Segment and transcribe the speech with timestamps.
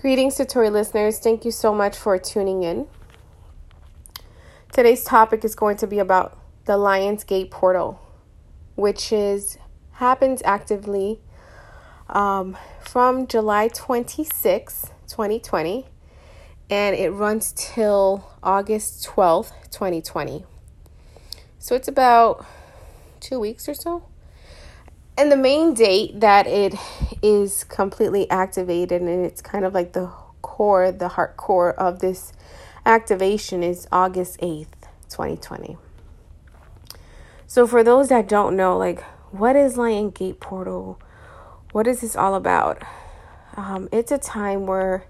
[0.00, 1.18] Greetings, to Satori listeners.
[1.18, 2.86] Thank you so much for tuning in.
[4.72, 8.00] Today's topic is going to be about the Lion's Gate portal,
[8.76, 9.58] which is
[9.92, 11.20] happens actively
[12.08, 15.84] um, from July 26, 2020,
[16.70, 20.46] and it runs till August 12th, 2020.
[21.58, 22.46] So it's about
[23.20, 24.09] two weeks or so.
[25.16, 26.74] And the main date that it
[27.22, 30.10] is completely activated and it's kind of like the
[30.40, 32.32] core, the heart core of this
[32.86, 35.76] activation is August 8th, 2020.
[37.46, 41.00] So for those that don't know, like what is Lion Gate Portal?
[41.72, 42.82] What is this all about?
[43.56, 45.04] Um, it's a time where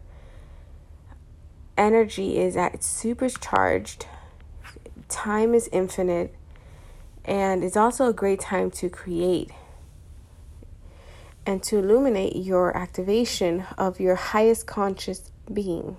[1.77, 4.07] energy is at its supercharged,
[5.09, 6.35] time is infinite,
[7.25, 9.51] and it's also a great time to create
[11.47, 15.97] and to illuminate your activation of your highest conscious being.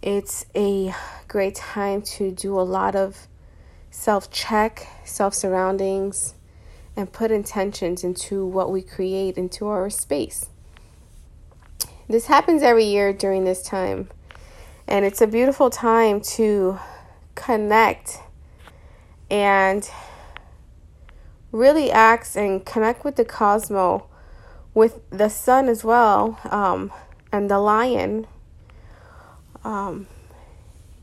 [0.00, 0.94] It's a
[1.28, 3.28] great time to do a lot of
[3.90, 6.34] self check, self surroundings,
[6.96, 10.48] and put intentions into what we create into our space.
[12.08, 14.10] This happens every year during this time,
[14.88, 16.78] and it's a beautiful time to
[17.34, 18.18] connect
[19.30, 19.88] and
[21.52, 24.02] really acts and connect with the cosmos,
[24.74, 26.90] with the sun as well, um,
[27.30, 28.26] and the lion.
[29.62, 30.06] Um,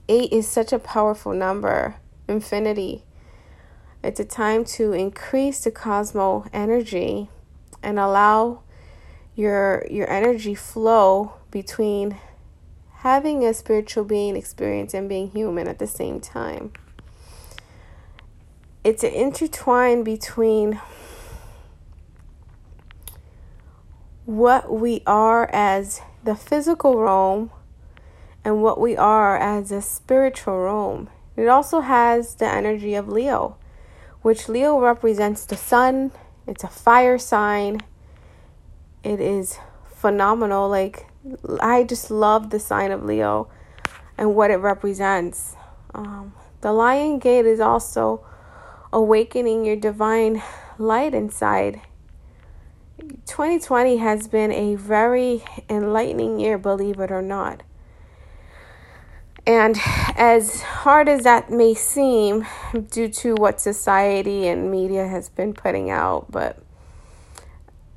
[0.09, 1.95] eight is such a powerful number,
[2.27, 3.03] infinity.
[4.03, 7.29] It's a time to increase the cosmos energy
[7.83, 8.61] and allow
[9.35, 12.17] your your energy flow between
[12.97, 16.73] having a spiritual being experience and being human at the same time
[18.83, 20.79] it's an intertwine between
[24.25, 27.49] what we are as the physical realm
[28.45, 31.09] and what we are as a spiritual realm.
[31.35, 33.57] It also has the energy of Leo,
[34.21, 36.11] which Leo represents the sun.
[36.47, 37.81] It's a fire sign.
[39.03, 39.57] It is
[39.87, 40.69] phenomenal.
[40.69, 41.07] Like,
[41.59, 43.49] I just love the sign of Leo
[44.17, 45.55] and what it represents.
[45.93, 48.25] Um, the Lion Gate is also
[48.91, 50.41] awakening your divine
[50.77, 51.81] light inside.
[53.25, 57.63] 2020 has been a very enlightening year, believe it or not.
[59.45, 59.77] And
[60.15, 62.45] as hard as that may seem,
[62.91, 66.61] due to what society and media has been putting out, but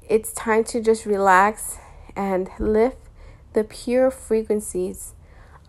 [0.08, 1.78] it's time to just relax
[2.16, 2.96] and lift
[3.52, 5.14] the pure frequencies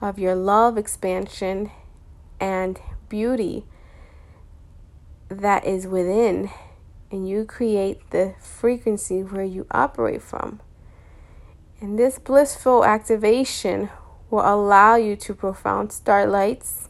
[0.01, 1.71] of your love, expansion,
[2.39, 2.79] and
[3.09, 3.65] beauty
[5.41, 6.49] that is within,
[7.11, 10.59] and you create the frequency where you operate from.
[11.79, 13.89] And this blissful activation
[14.29, 16.89] will allow you to profound starlights,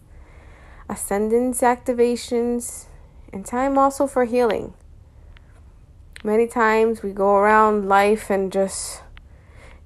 [0.87, 2.85] ascendance activations,
[3.31, 4.73] and time also for healing.
[6.23, 9.01] Many times we go around life and just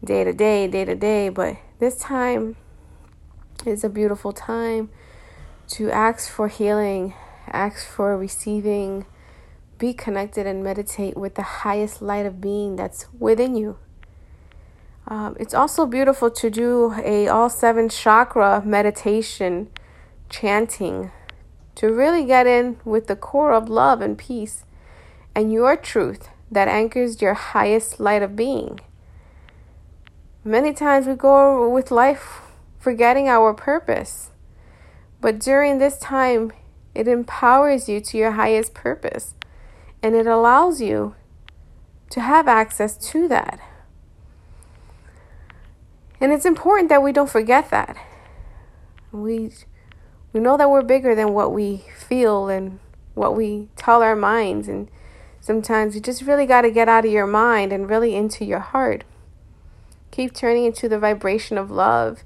[0.04, 2.58] day to day, day to day, but this time
[3.66, 4.90] is a beautiful time
[5.70, 7.14] to ask for healing
[7.52, 9.06] ask for receiving,
[9.78, 13.78] be connected and meditate with the highest light of being that's within you.
[15.08, 19.70] Um, it's also beautiful to do a all seven chakra meditation,
[20.30, 21.12] chanting,
[21.76, 24.66] to really get in with the core of love and peace
[25.34, 28.80] and your truth that anchors your highest light of being.
[30.44, 32.42] Many times we go with life
[32.80, 34.32] forgetting our purpose.
[35.20, 36.52] But during this time,
[36.98, 39.36] it empowers you to your highest purpose
[40.02, 41.14] and it allows you
[42.10, 43.60] to have access to that.
[46.20, 47.96] And it's important that we don't forget that.
[49.12, 49.52] We
[50.34, 52.80] we know that we're bigger than what we feel and
[53.14, 54.90] what we tell our minds and
[55.40, 58.60] sometimes you just really got to get out of your mind and really into your
[58.60, 59.04] heart.
[60.10, 62.24] Keep turning into the vibration of love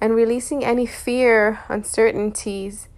[0.00, 2.88] and releasing any fear, uncertainties,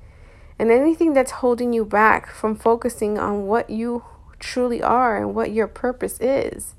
[0.58, 4.04] and anything that's holding you back from focusing on what you
[4.38, 6.74] truly are and what your purpose is.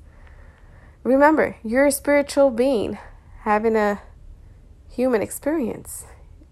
[1.02, 2.98] Remember, you're a spiritual being
[3.42, 4.02] having a
[4.90, 6.06] human experience,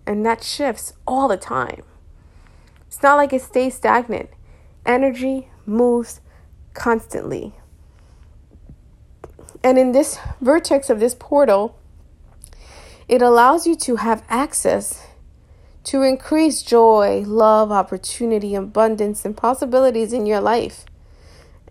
[0.07, 1.83] and that shifts all the time.
[2.87, 4.31] It's not like it stays stagnant,
[4.85, 6.21] energy moves
[6.75, 7.55] constantly.
[9.65, 11.77] And in this vertex of this portal,
[13.09, 15.06] it allows you to have access
[15.87, 20.85] to increase joy, love, opportunity, abundance, and possibilities in your life.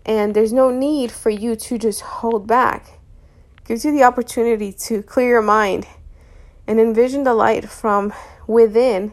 [0.04, 2.96] And there's no need for you to just hold back
[3.66, 5.86] gives you the opportunity to clear your mind
[6.66, 8.12] and envision the light from
[8.46, 9.12] within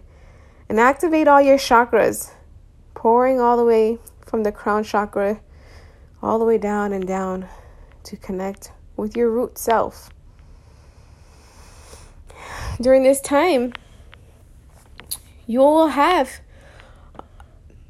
[0.69, 2.31] and activate all your chakras,
[2.93, 5.39] pouring all the way from the crown chakra
[6.21, 7.47] all the way down and down
[8.03, 10.09] to connect with your root self.
[12.79, 13.73] During this time,
[15.45, 16.39] you will have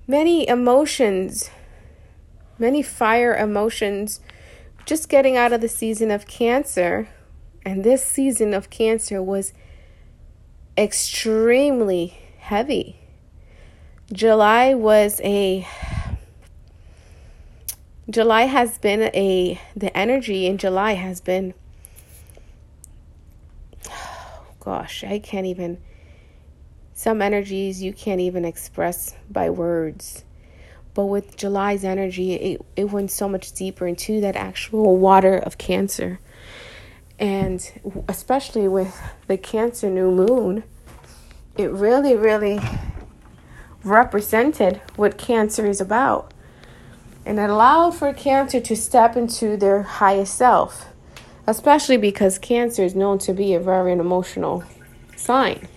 [0.08, 1.50] many emotions,
[2.58, 4.20] many fire emotions,
[4.86, 7.08] just getting out of the season of Cancer.
[7.66, 9.54] And this season of Cancer was
[10.78, 12.98] extremely heavy.
[14.12, 15.68] July was a
[18.10, 21.54] July has been a the energy in July has been
[24.60, 25.80] gosh, I can't even
[27.04, 30.24] some energies you can't even express by words.
[30.94, 35.58] But with July's energy, it, it went so much deeper into that actual water of
[35.58, 36.22] Cancer.
[37.20, 37.70] And
[38.08, 38.98] especially with
[39.28, 40.64] the Cancer new moon,
[41.58, 42.62] it really, really
[43.84, 46.34] represented what Cancer is about.
[47.26, 50.88] And it allowed for Cancer to step into their highest self,
[51.48, 54.64] especially because Cancer is known to be a very emotional
[55.18, 55.68] sign.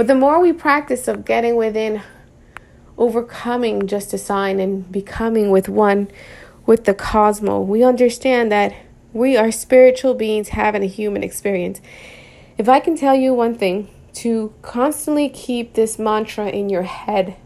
[0.00, 2.00] But the more we practice of getting within,
[2.96, 6.10] overcoming just a sign and becoming with one
[6.64, 8.74] with the cosmos, we understand that
[9.12, 11.82] we are spiritual beings having a human experience.
[12.56, 17.36] If I can tell you one thing, to constantly keep this mantra in your head,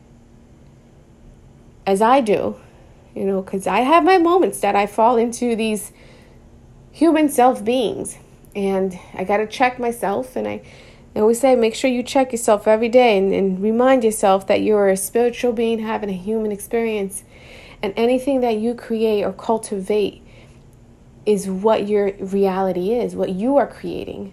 [1.84, 2.54] as I do,
[3.16, 5.90] you know, because I have my moments that I fall into these
[6.92, 8.16] human self beings,
[8.54, 10.62] and I got to check myself, and I
[11.14, 14.62] and we say, make sure you check yourself every day and, and remind yourself that
[14.62, 17.22] you're a spiritual being having a human experience.
[17.82, 20.22] And anything that you create or cultivate
[21.25, 24.32] is what your reality is, what you are creating.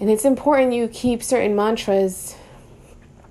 [0.00, 2.34] And it's important you keep certain mantras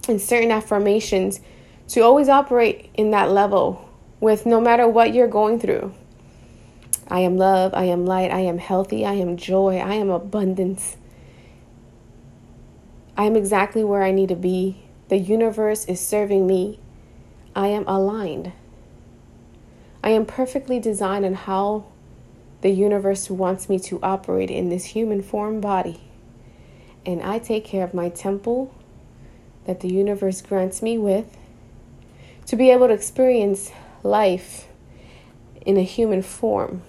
[0.08, 1.42] and certain affirmations
[1.90, 3.90] to always operate in that level
[4.20, 5.94] with no matter what you're going through.
[7.08, 10.96] I am love, I am light, I am healthy, I am joy, I am abundance.
[13.20, 14.78] I am exactly where I need to be.
[15.10, 16.80] The universe is serving me.
[17.54, 18.54] I am aligned.
[20.02, 21.84] I am perfectly designed on how
[22.62, 26.00] the universe wants me to operate in this human form body.
[27.06, 28.74] And I take care of my temple
[29.66, 31.36] that the universe grants me with
[32.46, 33.70] to be able to experience
[34.02, 34.70] life
[35.66, 36.84] in a human form.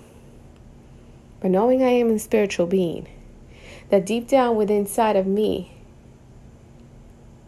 [1.40, 3.08] But knowing I am a spiritual being,
[3.88, 5.74] that deep down within inside of me,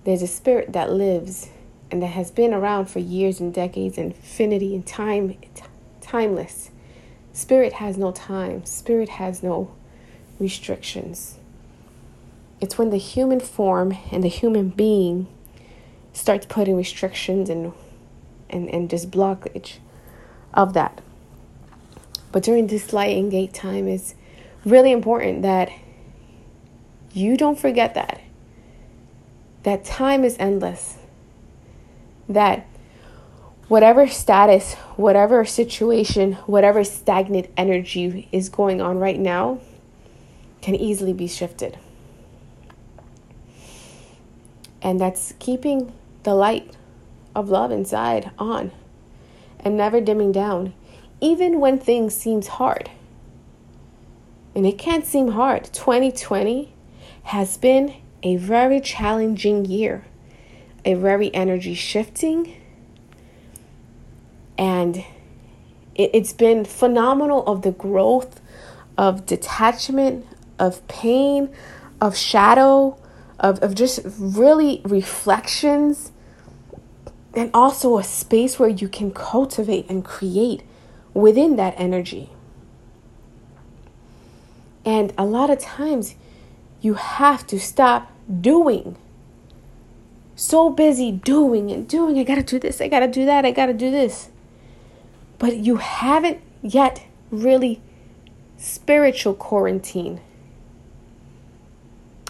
[0.04, 1.48] there's a spirit that lives
[1.90, 5.36] and that has been around for years and decades, infinity and time,
[6.00, 6.70] timeless.
[7.32, 9.72] Spirit has no time, spirit has no
[10.38, 11.38] restrictions.
[12.60, 15.26] It's when the human form and the human being
[16.12, 17.72] starts putting restrictions and
[18.50, 19.78] and, and just blockage
[20.52, 21.00] of that.
[22.32, 24.14] But during this light and gate time, it's
[24.64, 25.70] really important that
[27.12, 28.20] you don't forget that
[29.62, 30.98] that time is endless,
[32.28, 32.66] that
[33.68, 39.60] whatever status, whatever situation, whatever stagnant energy is going on right now
[40.60, 41.78] can easily be shifted.
[44.80, 45.92] And that's keeping
[46.24, 46.76] the light
[47.34, 48.72] of love inside on
[49.60, 50.74] and never dimming down,
[51.20, 52.90] even when things seems hard.
[54.54, 55.64] And it can't seem hard.
[55.72, 56.74] 2020
[57.24, 60.04] has been a very challenging year,
[60.84, 62.56] a very energy shifting,
[64.56, 65.04] and
[65.94, 68.40] it, has been phenomenal of the growth
[68.96, 70.26] of detachment,
[70.58, 71.48] of pain,
[72.00, 72.98] of shadow,
[73.38, 76.12] of, of just really reflections,
[77.34, 80.62] and also a space where you can cultivate and create
[81.14, 82.30] within that energy.
[84.84, 86.14] And a lot of times,
[86.82, 88.96] you have to stop doing.
[90.36, 92.18] So busy doing and doing.
[92.18, 94.28] I gotta do this, I gotta do that, I gotta do this.
[95.38, 97.80] But you haven't yet really
[98.58, 100.20] spiritual quarantine.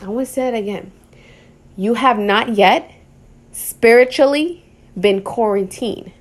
[0.00, 0.92] I want to say it again.
[1.76, 2.90] You have not yet
[3.52, 4.64] spiritually
[4.98, 6.12] been quarantined.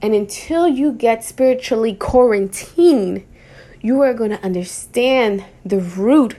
[0.00, 3.26] And until you get spiritually quarantined,
[3.82, 6.36] you are going to understand the root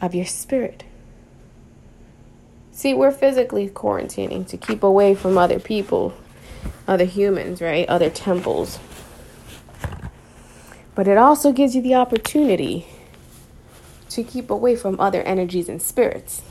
[0.00, 0.84] of your spirit.
[2.72, 6.14] See, we're physically quarantining to keep away from other people,
[6.88, 7.88] other humans, right?
[7.88, 8.78] Other temples.
[10.94, 12.86] But it also gives you the opportunity
[14.08, 16.42] to keep away from other energies and spirits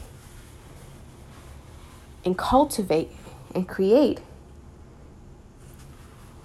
[2.24, 3.12] and cultivate
[3.53, 4.20] and create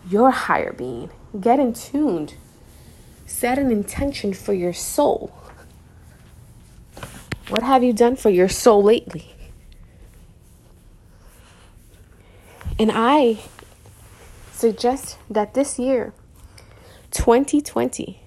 [0.09, 1.11] your higher being.
[1.39, 2.35] Get in tuned.
[3.27, 5.33] Set an intention for your soul.
[7.49, 9.35] What have you done for your soul lately?
[12.79, 13.39] And I
[14.53, 16.13] suggest that this year,
[17.11, 18.21] 2020,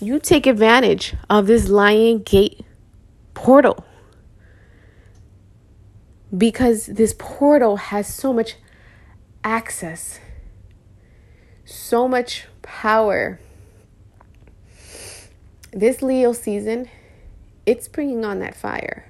[0.00, 2.60] you take advantage of this Lion Gate
[3.34, 3.84] portal
[6.36, 8.56] because this portal has so much
[9.42, 10.20] access,
[11.64, 13.40] so much power.
[15.72, 16.88] This Leo season,
[17.68, 19.04] it's bringing on that fire.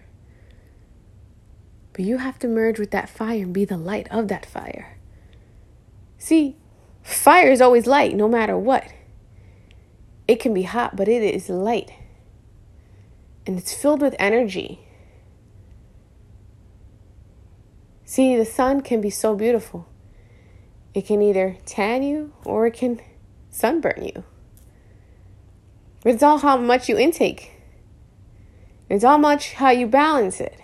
[1.93, 4.99] But you have to merge with that fire and be the light of that fire.
[6.19, 6.57] See,
[7.01, 8.85] fire is always light no matter what.
[10.27, 11.93] It can be hot, but it is light.
[13.47, 14.81] And it's filled with energy.
[18.05, 19.87] See, the sun can be so beautiful.
[20.95, 23.01] It can either tan you or it can
[23.51, 24.25] sunburn you.
[26.05, 27.53] It's all how much you intake.
[28.89, 30.59] It's all much how you balance it.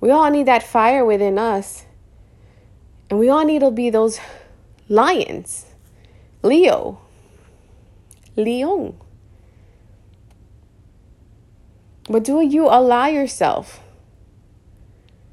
[0.00, 1.84] We all need that fire within us.
[3.10, 4.20] And we all need to be those
[4.88, 5.66] lions
[6.42, 6.98] Leo,
[8.36, 8.96] Leon.
[12.08, 13.80] But do you allow yourself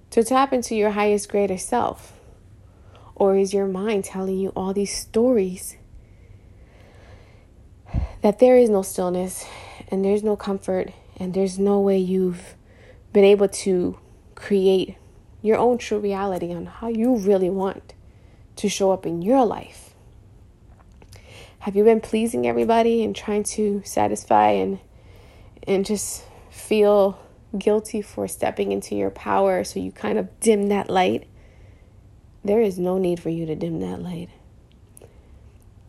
[0.10, 2.20] to tap into your highest, greater self?
[3.16, 5.78] Or is your mind telling you all these stories
[8.22, 9.46] that there is no stillness
[9.90, 12.56] and there's no comfort and there's no way you've
[13.14, 13.98] been able to
[14.36, 14.98] create
[15.42, 17.94] your own true reality on how you really want
[18.58, 19.94] to show up in your life?
[21.60, 24.80] Have you been pleasing everybody and trying to satisfy and
[25.68, 27.20] and just feel
[27.58, 31.28] guilty for stepping into your power so you kind of dim that light?
[32.44, 34.30] There is no need for you to dim that light.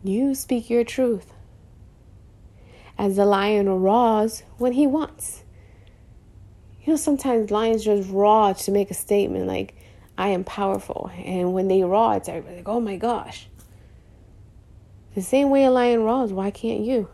[0.03, 1.31] You speak your truth.
[2.99, 5.43] As the lion roars when he wants.
[6.83, 9.73] You know, sometimes lions just roar to make a statement like,
[10.17, 11.09] I am powerful.
[11.17, 13.47] And when they roar, it's everybody like, oh my gosh.
[15.15, 17.07] The same way a lion roars, why can't you?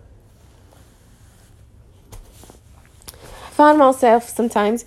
[3.13, 4.85] I found myself sometimes,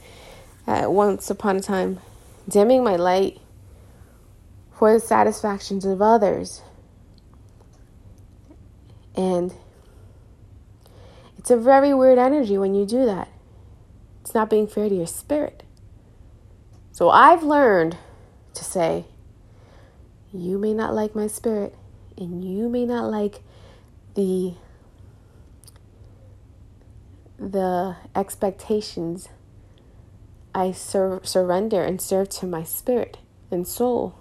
[0.66, 2.00] uh, once upon a time,
[2.48, 3.40] dimming my light
[4.76, 6.60] for the satisfactions of others.
[9.14, 9.54] And
[11.38, 13.28] it's a very weird energy when you do that.
[14.20, 15.62] It's not being fair to your spirit.
[16.92, 17.96] So I've learned
[18.54, 19.06] to say,
[20.32, 21.74] You may not like my spirit,
[22.16, 23.42] and you may not like
[24.14, 24.54] the
[27.38, 29.28] the expectations
[30.52, 33.18] I sur- surrender and serve to my spirit
[33.48, 34.18] and soul.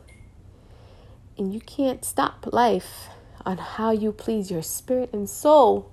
[1.36, 3.07] And you can't stop life
[3.43, 5.91] on how you please your spirit and soul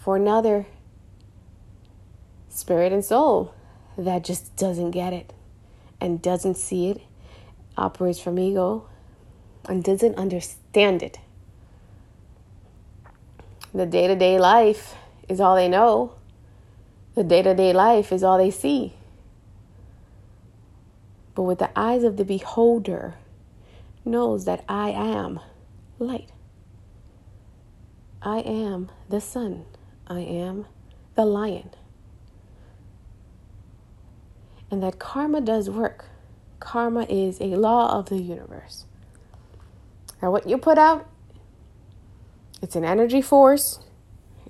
[0.00, 0.66] for another
[2.48, 3.54] spirit and soul
[3.98, 5.32] that just doesn't get it
[6.00, 7.02] and doesn't see it,
[7.76, 8.88] operates from ego,
[9.68, 11.18] and doesn't understand it.
[13.74, 14.94] The day to day life
[15.28, 16.14] is all they know,
[17.14, 18.94] the day to day life is all they see.
[21.34, 23.16] But with the eyes of the beholder,
[24.04, 25.40] knows that I am
[25.98, 26.30] light.
[28.22, 29.66] I am the sun.
[30.10, 30.66] I am
[31.14, 31.70] the lion.
[34.68, 36.06] And that karma does work.
[36.58, 38.86] Karma is a law of the universe.
[40.20, 41.08] Now, what you put out,
[42.60, 43.78] it's an energy force,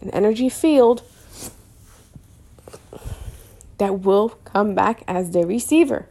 [0.00, 1.02] an energy field
[3.76, 6.06] that will come back as the receiver.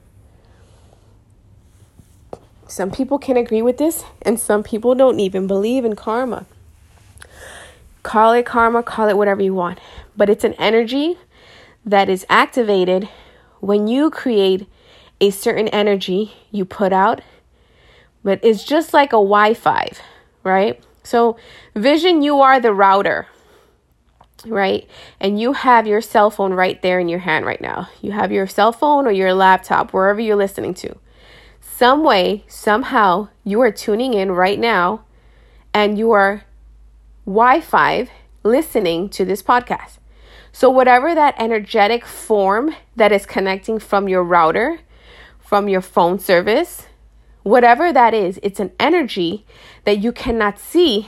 [2.68, 6.46] Some people can agree with this, and some people don't even believe in karma.
[8.04, 9.80] Call it karma, call it whatever you want,
[10.16, 11.18] but it's an energy
[11.86, 13.10] that is activated
[13.60, 14.68] when you create
[15.22, 17.22] a certain energy you put out
[18.24, 19.90] but it's just like a Wi Fi,
[20.44, 20.84] right?
[21.04, 21.38] So,
[21.76, 23.28] Vision, you are the router,
[24.46, 24.88] right?
[25.20, 27.90] And you have your cell phone right there in your hand right now.
[28.02, 30.96] You have your cell phone or your laptop, wherever you're listening to.
[31.62, 35.06] Some way, somehow, you are tuning in right now
[35.74, 36.44] and you are
[37.30, 38.08] Wi Fi
[38.42, 40.00] listening to this podcast.
[40.52, 44.80] So, whatever that energetic form that is connecting from your router,
[45.40, 46.88] from your phone service,
[47.44, 49.46] whatever that is, it's an energy
[49.84, 51.08] that you cannot see,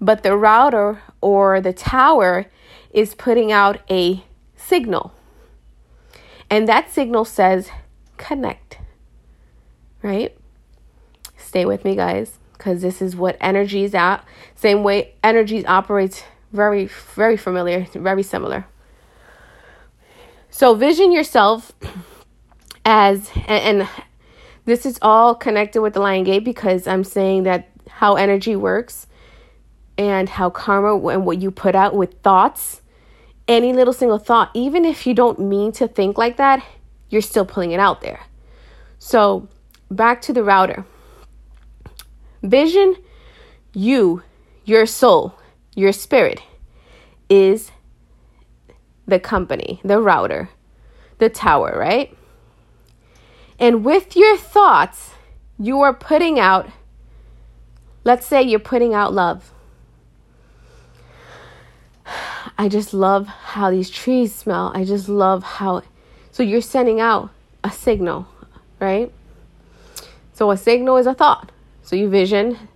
[0.00, 2.46] but the router or the tower
[2.92, 4.22] is putting out a
[4.54, 5.12] signal.
[6.48, 7.68] And that signal says
[8.16, 8.78] connect,
[10.02, 10.36] right?
[11.36, 14.18] Stay with me, guys, because this is what energy is at.
[14.56, 18.66] Same way energies operates very, very familiar, very similar.
[20.50, 21.72] So vision yourself
[22.84, 23.88] as, and, and
[24.64, 29.06] this is all connected with the Lion Gate because I'm saying that how energy works
[29.96, 32.82] and how karma and what you put out with thoughts,
[33.46, 36.64] any little single thought, even if you don't mean to think like that,
[37.08, 38.20] you're still pulling it out there.
[38.98, 39.48] So,
[39.90, 40.84] back to the router.
[42.42, 42.96] Vision,
[43.72, 44.22] you,
[44.64, 45.38] your soul,
[45.74, 46.40] your spirit
[47.28, 47.70] is
[49.06, 50.50] the company, the router,
[51.18, 52.16] the tower, right?
[53.58, 55.10] And with your thoughts,
[55.58, 56.68] you are putting out,
[58.04, 59.52] let's say you're putting out love.
[62.58, 64.72] I just love how these trees smell.
[64.74, 65.82] I just love how.
[66.30, 67.30] So you're sending out
[67.64, 68.26] a signal,
[68.78, 69.12] right?
[70.32, 71.50] So a signal is a thought.
[71.88, 72.68] So you vision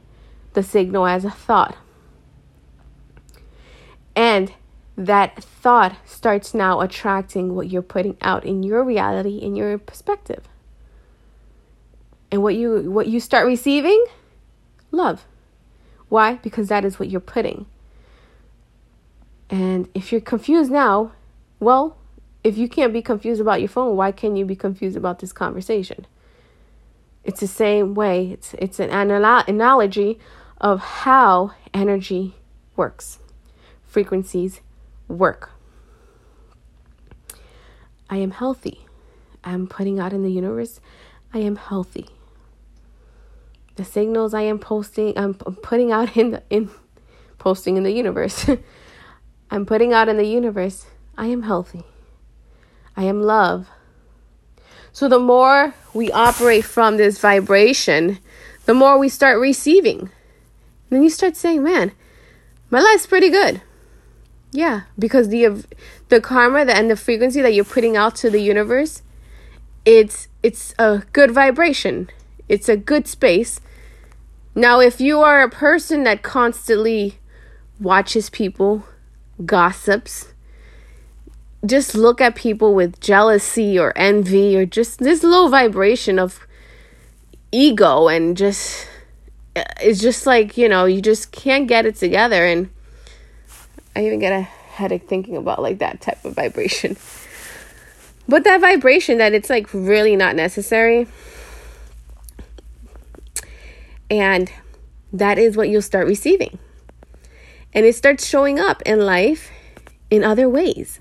[0.54, 1.76] the signal as a thought.
[4.16, 4.54] And
[4.96, 10.48] that thought starts now attracting what you're putting out in your reality, in your perspective.
[12.30, 14.02] And what you what you start receiving?
[14.92, 15.26] Love.
[16.08, 16.36] Why?
[16.36, 17.66] Because that is what you're putting.
[19.50, 21.12] And if you're confused now,
[21.60, 21.98] well,
[22.42, 25.34] if you can't be confused about your phone, why can't you be confused about this
[25.34, 26.06] conversation?
[27.24, 28.32] It's the same way.
[28.32, 30.18] It's it's an analogy
[30.60, 32.34] of how energy
[32.76, 33.18] works.
[33.84, 34.60] Frequencies
[35.08, 35.50] work.
[38.08, 38.86] I am healthy.
[39.44, 40.80] I'm putting out in the universe,
[41.34, 42.06] I am healthy.
[43.76, 46.70] The signals I am posting, I'm putting out in the in
[47.38, 48.48] posting in the universe.
[49.50, 51.82] I'm putting out in the universe, I am healthy.
[52.96, 53.68] I am love.
[54.92, 58.18] So the more we operate from this vibration,
[58.66, 60.10] the more we start receiving.
[60.90, 61.92] then you start saying, "Man,
[62.70, 63.62] my life's pretty good."
[64.52, 65.64] Yeah, because the
[66.10, 69.02] the karma and the frequency that you're putting out to the universe,
[69.86, 72.10] it's it's a good vibration.
[72.48, 73.60] It's a good space.
[74.54, 77.18] Now, if you are a person that constantly
[77.80, 78.84] watches people,
[79.46, 80.31] gossips,
[81.64, 86.46] just look at people with jealousy or envy or just this low vibration of
[87.52, 88.88] ego and just
[89.54, 92.70] uh, it's just like, you know, you just can't get it together and
[93.94, 96.96] I even get a headache thinking about like that type of vibration.
[98.28, 101.06] But that vibration that it's like really not necessary.
[104.10, 104.50] And
[105.12, 106.58] that is what you'll start receiving.
[107.74, 109.50] And it starts showing up in life
[110.10, 111.00] in other ways.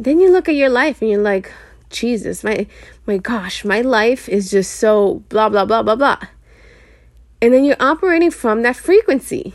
[0.00, 1.52] Then you look at your life and you're like,
[1.90, 2.66] Jesus, my
[3.06, 6.18] my gosh, my life is just so blah blah blah blah blah.
[7.42, 9.52] And then you're operating from that frequency.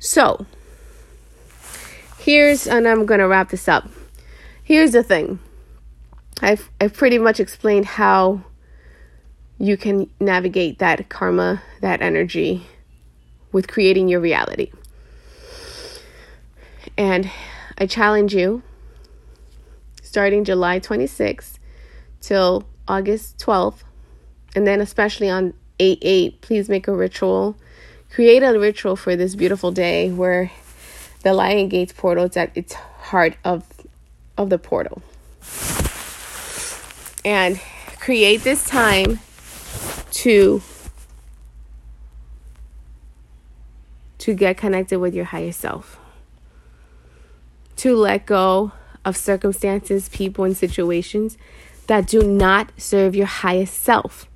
[0.00, 0.46] So,
[2.18, 3.88] here's, and I'm going to wrap this up.
[4.64, 5.38] Here's the thing
[6.40, 8.42] I've, I've pretty much explained how
[9.58, 12.66] you can navigate that karma, that energy
[13.52, 14.72] with creating your reality.
[16.96, 17.30] And
[17.82, 18.62] I challenge you
[20.04, 21.54] starting July 26th
[22.20, 23.82] till August 12th,
[24.54, 27.56] and then especially on 8 8, please make a ritual.
[28.08, 30.52] Create a ritual for this beautiful day where
[31.24, 33.64] the lion gates portal is at its heart of
[34.38, 35.02] of the portal.
[37.24, 37.60] And
[37.98, 39.18] create this time
[40.22, 40.62] to
[44.18, 45.98] to get connected with your higher self
[47.82, 48.72] to let go
[49.04, 51.38] of circumstances people and situations
[51.86, 54.28] that do not serve your highest self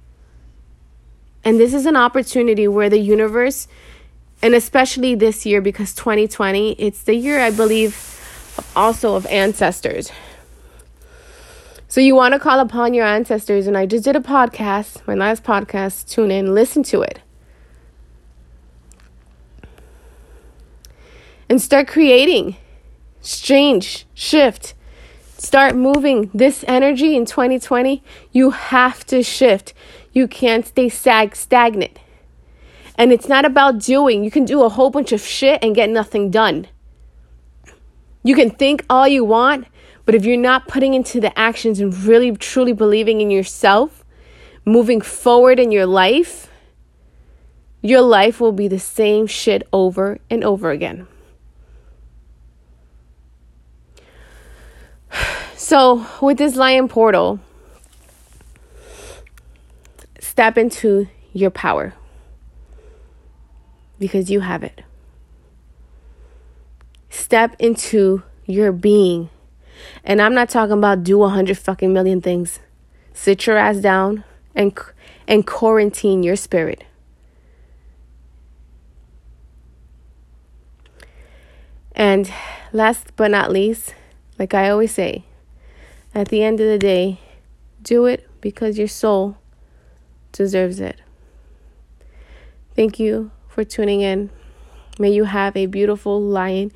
[1.47, 3.69] and this is an opportunity where the universe,
[4.43, 7.97] and especially this year because 2020, it's the year, I believe,
[8.75, 10.11] also of ancestors.
[11.87, 13.69] So you want to call upon your ancestors.
[13.69, 16.11] And I just did a podcast, my last podcast.
[16.11, 17.21] Tune in, listen to it.
[21.49, 22.57] And start creating,
[23.35, 24.75] change, shift.
[25.39, 28.03] Start moving this energy in 2020.
[28.33, 29.75] You have to shift.
[30.13, 31.99] You can't stay sag- stagnant.
[32.97, 34.25] And it's not about doing.
[34.25, 36.69] You can do a whole bunch of shit and get nothing done.
[38.23, 39.67] You can think all you want,
[40.05, 44.05] but if you're not putting into the actions and really truly believing in yourself,
[44.65, 46.51] moving forward in your life,
[47.83, 51.07] your life will be the same shit over and over again.
[55.69, 57.41] So, with this lion portal,
[60.21, 61.93] step into your power
[63.99, 64.85] because you have it.
[67.11, 69.29] Step into your being.
[70.05, 72.61] And I'm not talking about do a hundred fucking million things.
[73.13, 74.23] Sit your ass down
[74.55, 74.73] and
[75.27, 76.85] and quarantine your spirit.
[81.91, 82.33] And
[82.73, 83.97] last but not least,
[84.39, 85.25] like I always say,
[86.17, 87.21] at the end of the day,
[87.83, 89.37] do it because your soul
[90.33, 90.99] deserves it.
[92.75, 94.31] Thank you for tuning in.
[94.99, 96.73] May you have a beautiful Lion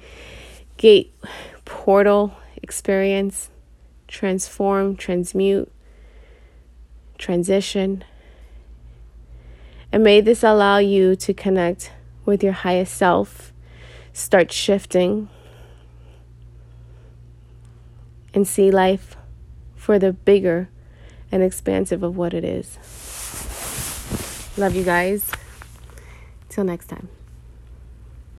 [0.76, 1.14] Gate
[1.64, 3.48] portal experience,
[4.08, 5.72] transform, transmute,
[7.16, 8.04] transition.
[9.90, 11.92] And may this allow you to connect
[12.26, 13.54] with your highest self,
[14.12, 15.30] start shifting,
[18.34, 19.16] and see life
[19.80, 20.68] for the bigger
[21.32, 22.76] and expansive of what it is.
[24.58, 25.30] Love you guys.
[26.50, 27.08] Till next time.